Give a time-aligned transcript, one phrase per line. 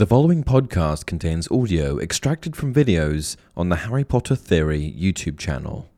[0.00, 5.90] The following podcast contains audio extracted from videos on the Harry Potter Theory YouTube channel.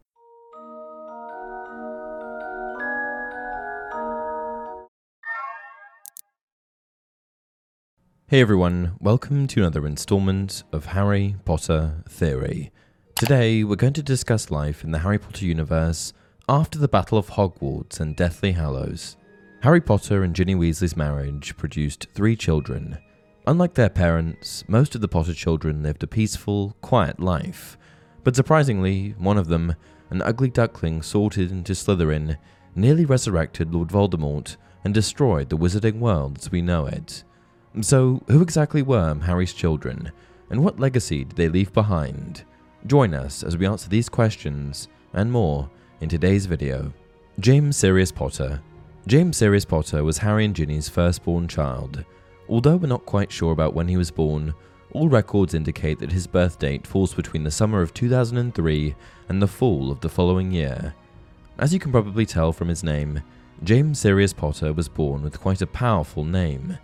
[8.27, 12.73] Hey everyone, welcome to another installment of Harry Potter Theory.
[13.15, 16.13] Today we're going to discuss life in the Harry Potter universe
[16.49, 19.17] after the Battle of Hogwarts and Deathly Hallows.
[19.61, 22.99] Harry Potter and Ginny Weasley's marriage produced three children
[23.47, 27.77] Unlike their parents, most of the Potter children lived a peaceful, quiet life.
[28.23, 29.75] But surprisingly, one of them,
[30.11, 32.37] an ugly duckling sorted into Slytherin,
[32.77, 37.25] nearly resurrected Lord Voldemort and destroyed the wizarding world as we know it.
[37.81, 40.13] So, who exactly were Harry's children,
[40.51, 42.45] and what legacy did they leave behind?
[42.87, 45.69] Join us as we answer these questions and more
[46.01, 46.93] in today's video.
[47.41, 48.61] James Sirius Potter.
[49.07, 52.05] James Sirius Potter was Harry and Ginny's firstborn child.
[52.53, 54.53] Although we're not quite sure about when he was born,
[54.91, 58.95] all records indicate that his birth date falls between the summer of 2003
[59.31, 60.95] and the fall of the following year.
[61.59, 63.23] As you can probably tell from his name,
[63.65, 66.77] James Sirius Potter was born with quite a powerful name.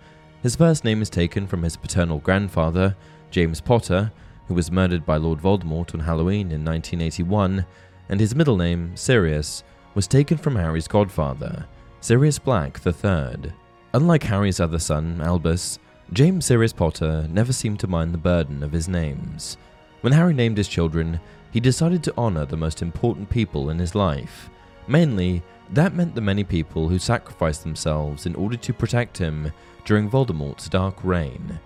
[0.43, 2.97] His first name is taken from his paternal grandfather,
[3.31, 4.11] James Potter,
[4.47, 7.67] who was murdered by Lord Voldemort on Halloween in 1981,
[8.09, 9.63] and his middle name, Sirius,
[9.95, 11.67] was taken from Harry's godfather,
[12.01, 13.53] Sirius Black III.
[13.95, 15.79] Unlike Harry's other son, Albus,
[16.13, 19.57] James Sirius Potter never seemed to mind the burden of his names.
[20.03, 21.19] When Harry named his children,
[21.51, 24.51] he decided to honour the most important people in his life.
[24.87, 29.51] Mainly, that meant the many people who sacrificed themselves in order to protect him
[29.87, 31.59] during Voldemort's dark reign.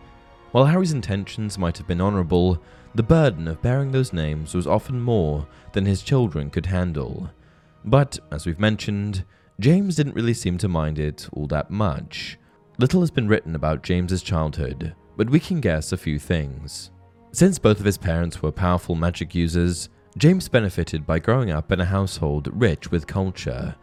[0.53, 2.63] While Harry's intentions might have been honourable,
[2.95, 7.31] the burden of bearing those names was often more than his children could handle.
[7.85, 9.25] But, as we've mentioned,
[9.61, 12.39] James didn't really seem to mind it all that much.
[12.79, 16.91] Little has been written about James's childhood, but we can guess a few things.
[17.33, 21.81] Since both of his parents were powerful magic users, James benefited by growing up in
[21.81, 23.75] a household rich with culture.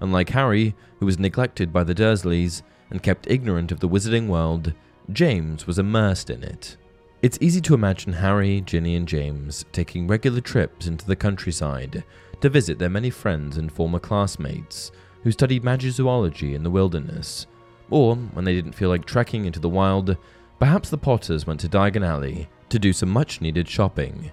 [0.00, 4.72] Unlike Harry, who was neglected by the Dursleys and kept ignorant of the wizarding world,
[5.12, 6.76] James was immersed in it.
[7.22, 12.04] It's easy to imagine Harry, Ginny, and James taking regular trips into the countryside
[12.40, 14.92] to visit their many friends and former classmates
[15.22, 17.46] who studied magizoology in the wilderness.
[17.90, 20.16] Or, when they didn't feel like trekking into the wild,
[20.58, 24.30] perhaps the Potters went to Diagon Alley to do some much needed shopping.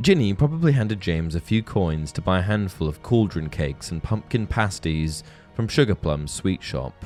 [0.00, 4.02] Ginny probably handed James a few coins to buy a handful of cauldron cakes and
[4.02, 5.22] pumpkin pasties
[5.54, 7.04] from Sugarplum's sweet shop.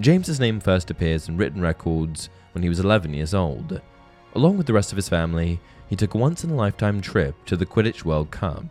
[0.00, 3.80] James's name first appears in written records when he was 11 years old.
[4.34, 7.34] Along with the rest of his family, he took a once in a lifetime trip
[7.44, 8.64] to the Quidditch World Cup.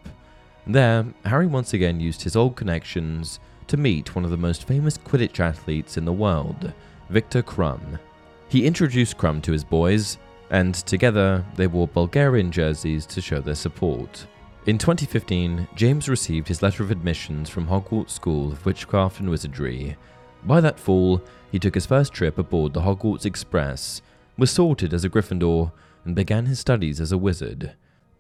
[0.66, 4.98] There, Harry once again used his old connections to meet one of the most famous
[4.98, 6.72] Quidditch athletes in the world,
[7.10, 8.00] Viktor Krum.
[8.48, 10.18] He introduced Krum to his boys,
[10.52, 14.26] and together they wore Bulgarian jerseys to show their support.
[14.66, 19.98] In 2015, James received his letter of admissions from Hogwarts School of Witchcraft and Wizardry.
[20.46, 24.02] By that fall, he took his first trip aboard the Hogwarts Express,
[24.38, 25.74] was sorted as a Gryffindor,
[26.06, 27.74] and began his studies as a wizard.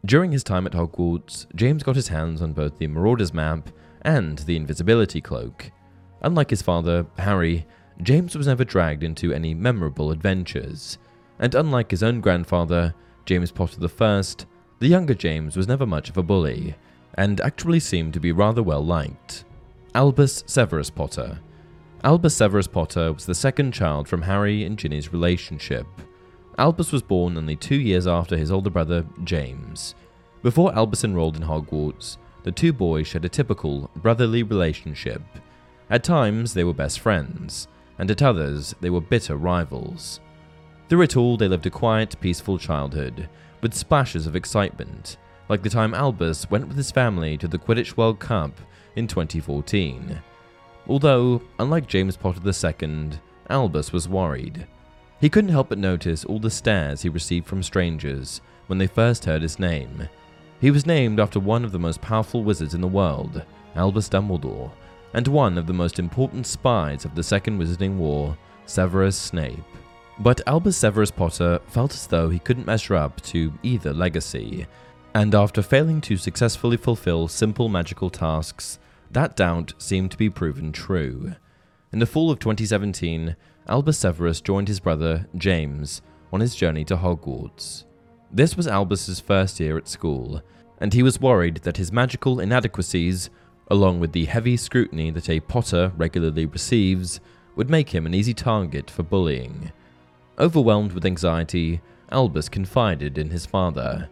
[0.05, 3.69] During his time at Hogwarts, James got his hands on both the Marauders map
[4.01, 5.71] and the invisibility cloak.
[6.21, 7.65] Unlike his father, Harry,
[8.01, 10.97] James was never dragged into any memorable adventures,
[11.39, 12.93] and unlike his own grandfather,
[13.25, 14.21] James Potter I,
[14.79, 16.75] the younger James was never much of a bully,
[17.15, 19.45] and actually seemed to be rather well liked.
[19.95, 21.39] Albus Severus Potter.
[22.03, 25.87] Albus Severus Potter was the second child from Harry and Ginny's relationship.
[26.57, 29.95] Albus was born only two years after his older brother, James.
[30.43, 35.21] Before Albus enrolled in Hogwarts, the two boys shared a typical brotherly relationship.
[35.89, 40.19] At times, they were best friends, and at others, they were bitter rivals.
[40.89, 43.29] Through it all, they lived a quiet, peaceful childhood,
[43.61, 45.17] with splashes of excitement,
[45.49, 48.59] like the time Albus went with his family to the Quidditch World Cup
[48.95, 50.21] in 2014.
[50.87, 53.11] Although, unlike James Potter II,
[53.49, 54.67] Albus was worried.
[55.23, 59.23] He couldn't help but notice all the stares he received from strangers when they first
[59.23, 60.09] heard his name,
[60.59, 63.41] he was named after one of the most powerful wizards in the world,
[63.73, 64.69] Albus Dumbledore,
[65.13, 69.63] and one of the most important spies of the Second Wizarding War, Severus Snape.
[70.19, 74.67] But Albus Severus Potter felt as though he couldn't measure up to either legacy,
[75.15, 78.77] and after failing to successfully fulfill simple magical tasks,
[79.09, 81.33] that doubt seemed to be proven true.
[81.93, 83.37] In the fall of 2017,
[83.67, 86.01] Albus Severus joined his brother, James,
[86.33, 87.85] on his journey to Hogwarts.
[88.29, 90.41] This was Albus's first year at school,
[90.79, 93.29] and he was worried that his magical inadequacies,
[93.69, 97.21] along with the heavy scrutiny that a Potter regularly receives,
[97.55, 99.71] would make him an easy target for bullying.
[100.37, 101.79] Overwhelmed with anxiety,
[102.11, 104.09] Albus confided in his father.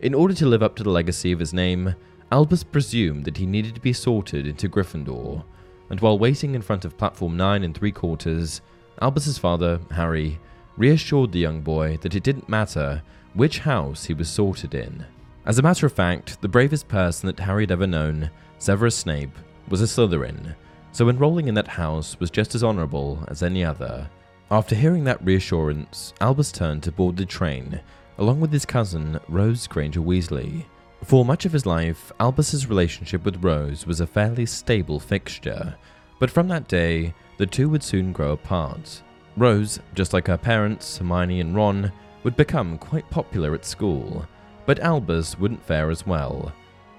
[0.00, 1.96] In order to live up to the legacy of his name,
[2.30, 5.42] Albus presumed that he needed to be sorted into Gryffindor,
[5.90, 8.60] and while waiting in front of platform 9 and 3 quarters,
[9.00, 10.38] Albus's father, Harry,
[10.76, 13.02] reassured the young boy that it didn't matter
[13.34, 15.06] which house he was sorted in.
[15.46, 19.36] As a matter of fact, the bravest person that Harry had ever known, Severus Snape,
[19.68, 20.54] was a Slytherin,
[20.92, 24.08] so enrolling in that house was just as honourable as any other.
[24.50, 27.80] After hearing that reassurance, Albus turned to board the train,
[28.18, 30.66] along with his cousin, Rose Granger Weasley.
[31.04, 35.74] For much of his life, Albus's relationship with Rose was a fairly stable fixture,
[36.20, 39.02] but from that day, the two would soon grow apart.
[39.36, 41.90] Rose, just like her parents, Hermione and Ron,
[42.22, 44.24] would become quite popular at school,
[44.64, 46.52] but Albus wouldn't fare as well.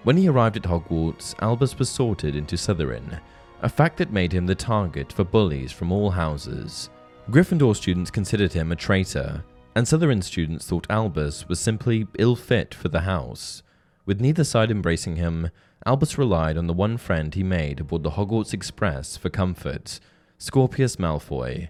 [0.03, 3.21] When he arrived at Hogwarts, Albus was sorted into Slytherin,
[3.61, 6.89] a fact that made him the target for bullies from all houses.
[7.31, 9.45] Gryffindor students considered him a traitor,
[9.77, 13.63] and Slytherin students thought Albus was simply ill fit for the house.
[14.05, 15.51] With neither side embracing him,
[15.85, 20.01] Albus relied on the one friend he made aboard the Hogwarts Express for comfort,
[20.43, 21.69] Scorpius Malfoy.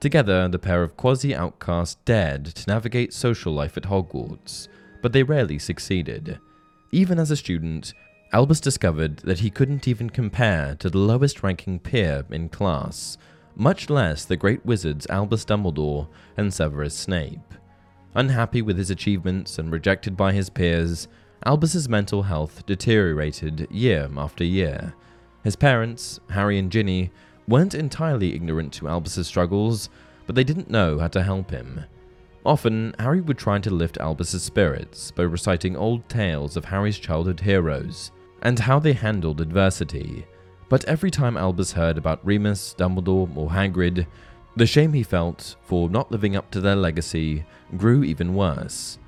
[0.00, 4.68] Together, the pair of quasi outcasts dared to navigate social life at Hogwarts,
[5.02, 6.40] but they rarely succeeded.
[6.92, 7.92] Even as a student,
[8.32, 13.18] Albus discovered that he couldn't even compare to the lowest ranking peer in class,
[13.54, 16.08] much less the great wizards Albus Dumbledore
[16.38, 17.52] and Severus Snape.
[18.14, 21.06] Unhappy with his achievements and rejected by his peers,
[21.44, 24.94] Albus's mental health deteriorated year after year.
[25.44, 27.12] His parents, Harry and Ginny,
[27.48, 29.88] weren't entirely ignorant to Albus's struggles,
[30.26, 31.84] but they didn't know how to help him.
[32.44, 37.40] Often, Harry would try to lift Albus's spirits by reciting old tales of Harry's childhood
[37.40, 38.12] heroes
[38.42, 40.24] and how they handled adversity.
[40.68, 44.06] But every time Albus heard about Remus, Dumbledore, or Hagrid,
[44.56, 47.44] the shame he felt for not living up to their legacy
[47.76, 48.98] grew even worse.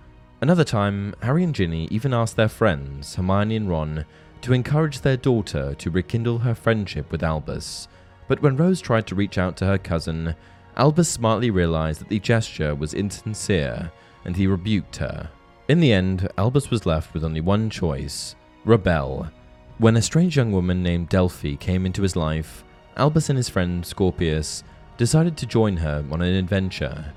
[0.41, 4.05] Another time, Harry and Ginny even asked their friends, Hermione and Ron,
[4.43, 7.88] to encourage their daughter to rekindle her friendship with Albus.
[8.29, 10.35] But when Rose tried to reach out to her cousin,
[10.77, 13.91] Albus smartly realized that the gesture was insincere
[14.25, 15.29] and he rebuked her.
[15.69, 19.29] In the end, Albus was left with only one choice rebel.
[19.79, 22.65] When a strange young woman named Delphi came into his life,
[22.97, 24.63] Albus and his friend Scorpius
[24.97, 27.13] decided to join her on an adventure.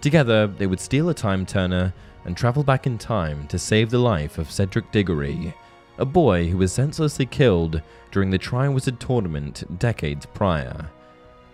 [0.00, 1.92] Together, they would steal a time turner
[2.24, 5.54] and travel back in time to save the life of Cedric Diggory,
[5.98, 7.80] a boy who was senselessly killed
[8.10, 10.90] during the Triwizard Tournament decades prior.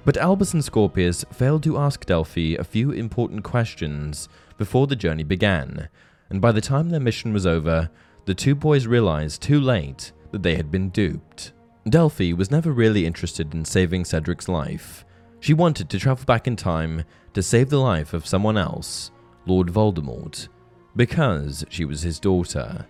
[0.05, 5.25] But Albus and Scorpius failed to ask Delphi a few important questions before the journey
[5.25, 5.89] began,
[6.31, 7.91] and by the time their mission was over,
[8.25, 11.53] the two boys realized too late that they had been duped.
[11.89, 15.05] Delphi was never really interested in saving Cedric's life.
[15.41, 17.05] She wanted to travel back in time
[17.35, 19.11] to save the life of someone else,
[19.47, 20.49] Lord Voldemort,
[20.95, 22.87] because she was his daughter.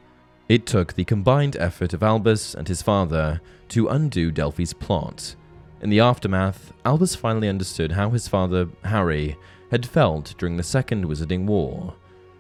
[0.50, 5.37] It took the combined effort of Albus and his father to undo Delphi's plot.
[5.81, 9.37] In the aftermath, Albus finally understood how his father, Harry,
[9.70, 11.94] had felt during the Second Wizarding War.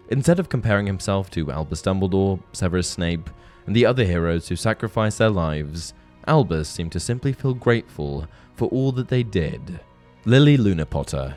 [0.08, 3.30] Instead of comparing himself to Albus Dumbledore, Severus Snape,
[3.68, 5.94] and the other heroes who sacrificed their lives,
[6.26, 8.26] Albus seemed to simply feel grateful
[8.56, 9.78] for all that they did.
[10.24, 11.36] Lily Luna Potter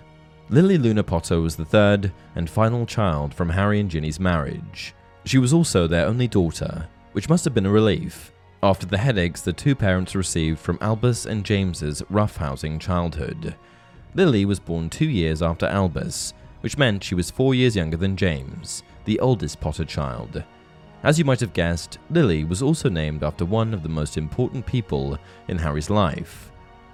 [0.49, 4.95] Lily Luna Potter was the third and final child from Harry and Ginny's marriage.
[5.25, 9.41] She was also their only daughter, which must have been a relief after the headaches
[9.41, 13.55] the two parents received from Albus and James's roughhousing childhood.
[14.15, 18.15] Lily was born two years after Albus, which meant she was four years younger than
[18.15, 20.43] James, the oldest Potter child.
[21.03, 24.65] As you might have guessed, Lily was also named after one of the most important
[24.65, 25.17] people
[25.49, 26.49] in Harry's life.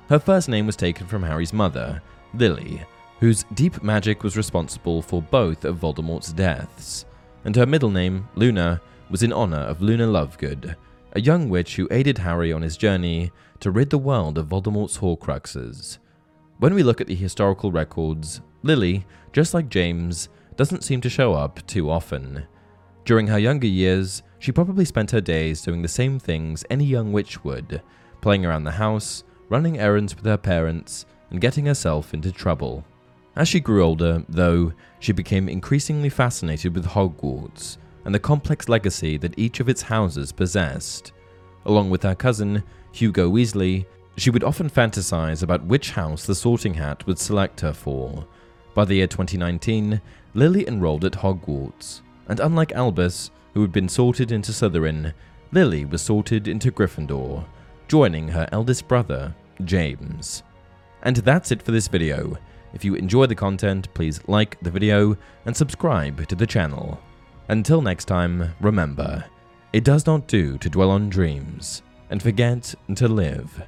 [0.09, 2.01] Her first name was taken from Harry's mother,
[2.33, 2.81] Lily,
[3.19, 7.05] whose deep magic was responsible for both of Voldemort's deaths,
[7.43, 10.75] and her middle name, Luna, was in honor of Luna Lovegood,
[11.13, 14.97] a young witch who aided Harry on his journey to rid the world of Voldemort's
[14.97, 15.97] Horcruxes.
[16.59, 21.33] When we look at the historical records, Lily, just like James, doesn't seem to show
[21.33, 22.45] up too often.
[23.05, 27.11] During her younger years, she probably spent her days doing the same things any young
[27.11, 27.81] witch would
[28.21, 32.83] playing around the house, running errands with her parents, and getting herself into trouble.
[33.39, 39.15] As she grew older, though, she became increasingly fascinated with Hogwarts and the complex legacy
[39.15, 41.13] that each of its houses possessed.
[41.63, 43.85] Along with her cousin, Hugo Weasley,
[44.17, 48.27] she would often fantasize about which house the sorting hat would select her for.
[48.73, 50.01] By the year 2019,
[50.33, 55.13] Lily enrolled at Hogwarts, and unlike Albus, who had been sorted into Slytherin,
[55.53, 57.45] Lily was sorted into Gryffindor,
[57.87, 60.43] joining her eldest brother, James.
[61.03, 62.37] And that's it for this video.
[62.73, 66.99] If you enjoy the content, please like the video and subscribe to the channel.
[67.47, 69.25] Until next time, remember,
[69.73, 73.63] it does not do to dwell on dreams and forget to live.